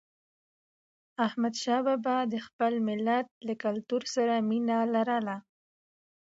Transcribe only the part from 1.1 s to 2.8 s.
احمدشاه بابا د خپل